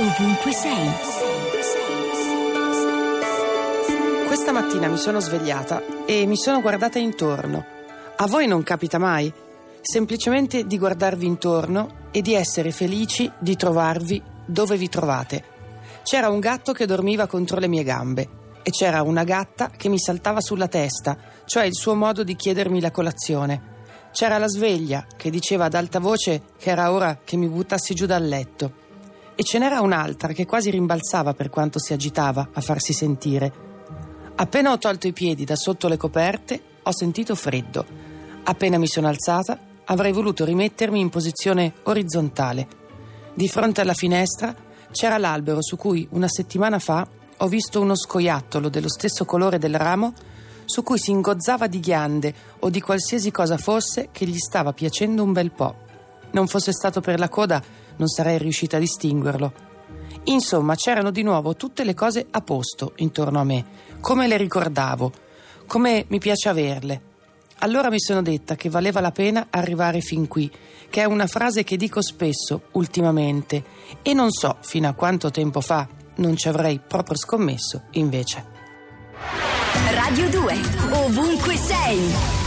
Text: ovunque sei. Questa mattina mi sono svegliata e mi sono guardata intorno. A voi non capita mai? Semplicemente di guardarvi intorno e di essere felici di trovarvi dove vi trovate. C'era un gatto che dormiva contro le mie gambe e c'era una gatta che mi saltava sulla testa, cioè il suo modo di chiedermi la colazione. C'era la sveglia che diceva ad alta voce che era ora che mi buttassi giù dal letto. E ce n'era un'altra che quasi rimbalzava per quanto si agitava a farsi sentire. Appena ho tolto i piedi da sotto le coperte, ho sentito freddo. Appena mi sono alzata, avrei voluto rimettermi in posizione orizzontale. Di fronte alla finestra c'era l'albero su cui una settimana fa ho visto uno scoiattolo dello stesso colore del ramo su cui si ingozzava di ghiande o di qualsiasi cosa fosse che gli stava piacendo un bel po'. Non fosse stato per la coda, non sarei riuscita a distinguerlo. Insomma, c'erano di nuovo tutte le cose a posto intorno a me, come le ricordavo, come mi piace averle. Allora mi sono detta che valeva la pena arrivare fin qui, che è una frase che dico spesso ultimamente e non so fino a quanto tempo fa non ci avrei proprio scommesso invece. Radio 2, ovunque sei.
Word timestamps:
ovunque 0.00 0.52
sei. 0.52 0.90
Questa 4.28 4.52
mattina 4.52 4.86
mi 4.86 4.96
sono 4.96 5.18
svegliata 5.18 5.82
e 6.06 6.24
mi 6.24 6.36
sono 6.36 6.60
guardata 6.60 7.00
intorno. 7.00 7.64
A 8.16 8.26
voi 8.28 8.46
non 8.46 8.62
capita 8.62 8.98
mai? 8.98 9.32
Semplicemente 9.80 10.66
di 10.66 10.78
guardarvi 10.78 11.26
intorno 11.26 12.06
e 12.12 12.22
di 12.22 12.34
essere 12.34 12.70
felici 12.70 13.30
di 13.40 13.56
trovarvi 13.56 14.22
dove 14.46 14.76
vi 14.76 14.88
trovate. 14.88 15.44
C'era 16.04 16.28
un 16.28 16.38
gatto 16.38 16.72
che 16.72 16.86
dormiva 16.86 17.26
contro 17.26 17.58
le 17.58 17.66
mie 17.66 17.82
gambe 17.82 18.28
e 18.62 18.70
c'era 18.70 19.02
una 19.02 19.24
gatta 19.24 19.70
che 19.76 19.88
mi 19.88 19.98
saltava 19.98 20.40
sulla 20.40 20.68
testa, 20.68 21.16
cioè 21.44 21.64
il 21.64 21.74
suo 21.74 21.96
modo 21.96 22.22
di 22.22 22.36
chiedermi 22.36 22.80
la 22.80 22.92
colazione. 22.92 23.76
C'era 24.12 24.38
la 24.38 24.48
sveglia 24.48 25.06
che 25.16 25.28
diceva 25.28 25.64
ad 25.64 25.74
alta 25.74 25.98
voce 25.98 26.42
che 26.56 26.70
era 26.70 26.92
ora 26.92 27.18
che 27.24 27.36
mi 27.36 27.48
buttassi 27.48 27.94
giù 27.94 28.06
dal 28.06 28.24
letto. 28.24 28.86
E 29.40 29.44
ce 29.44 29.60
n'era 29.60 29.80
un'altra 29.80 30.32
che 30.32 30.46
quasi 30.46 30.68
rimbalzava 30.68 31.32
per 31.32 31.48
quanto 31.48 31.78
si 31.78 31.92
agitava 31.92 32.48
a 32.52 32.60
farsi 32.60 32.92
sentire. 32.92 33.52
Appena 34.34 34.72
ho 34.72 34.78
tolto 34.78 35.06
i 35.06 35.12
piedi 35.12 35.44
da 35.44 35.54
sotto 35.54 35.86
le 35.86 35.96
coperte, 35.96 36.60
ho 36.82 36.92
sentito 36.92 37.36
freddo. 37.36 37.86
Appena 38.42 38.78
mi 38.78 38.88
sono 38.88 39.06
alzata, 39.06 39.56
avrei 39.84 40.10
voluto 40.10 40.44
rimettermi 40.44 40.98
in 40.98 41.08
posizione 41.08 41.74
orizzontale. 41.84 42.66
Di 43.32 43.46
fronte 43.46 43.80
alla 43.80 43.94
finestra 43.94 44.52
c'era 44.90 45.18
l'albero 45.18 45.62
su 45.62 45.76
cui 45.76 46.04
una 46.10 46.26
settimana 46.26 46.80
fa 46.80 47.06
ho 47.36 47.46
visto 47.46 47.80
uno 47.80 47.94
scoiattolo 47.94 48.68
dello 48.68 48.88
stesso 48.88 49.24
colore 49.24 49.58
del 49.58 49.76
ramo 49.76 50.14
su 50.64 50.82
cui 50.82 50.98
si 50.98 51.12
ingozzava 51.12 51.68
di 51.68 51.78
ghiande 51.78 52.34
o 52.58 52.70
di 52.70 52.80
qualsiasi 52.80 53.30
cosa 53.30 53.56
fosse 53.56 54.08
che 54.10 54.26
gli 54.26 54.38
stava 54.38 54.72
piacendo 54.72 55.22
un 55.22 55.32
bel 55.32 55.52
po'. 55.52 55.76
Non 56.32 56.48
fosse 56.48 56.72
stato 56.72 57.00
per 57.00 57.20
la 57.20 57.28
coda, 57.28 57.62
non 57.98 58.08
sarei 58.08 58.38
riuscita 58.38 58.78
a 58.78 58.80
distinguerlo. 58.80 59.52
Insomma, 60.24 60.74
c'erano 60.74 61.10
di 61.10 61.22
nuovo 61.22 61.54
tutte 61.54 61.84
le 61.84 61.94
cose 61.94 62.26
a 62.30 62.40
posto 62.40 62.92
intorno 62.96 63.40
a 63.40 63.44
me, 63.44 63.64
come 64.00 64.26
le 64.26 64.36
ricordavo, 64.36 65.12
come 65.66 66.04
mi 66.08 66.18
piace 66.18 66.48
averle. 66.48 67.02
Allora 67.60 67.90
mi 67.90 68.00
sono 68.00 68.22
detta 68.22 68.54
che 68.54 68.68
valeva 68.68 69.00
la 69.00 69.10
pena 69.10 69.48
arrivare 69.50 70.00
fin 70.00 70.28
qui, 70.28 70.50
che 70.90 71.02
è 71.02 71.04
una 71.04 71.26
frase 71.26 71.64
che 71.64 71.76
dico 71.76 72.02
spesso 72.02 72.62
ultimamente 72.72 73.64
e 74.02 74.14
non 74.14 74.30
so 74.30 74.56
fino 74.60 74.88
a 74.88 74.92
quanto 74.92 75.30
tempo 75.30 75.60
fa 75.60 75.86
non 76.16 76.36
ci 76.36 76.48
avrei 76.48 76.80
proprio 76.84 77.16
scommesso 77.16 77.84
invece. 77.92 78.44
Radio 79.92 80.28
2, 80.30 80.54
ovunque 80.92 81.56
sei. 81.56 82.37